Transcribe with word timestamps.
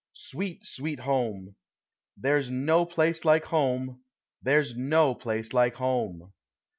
sweet, 0.15 0.65
sweet 0.65 0.99
Home! 1.01 1.55
There 2.17 2.41
's 2.41 2.49
no 2.49 2.87
place 2.87 3.23
like 3.23 3.45
Home! 3.45 4.03
there 4.41 4.63
's 4.63 4.73
no 4.75 5.13
place 5.13 5.53
like 5.53 5.75
Home 5.75 6.33